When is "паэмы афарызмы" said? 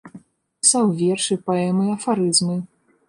1.49-2.55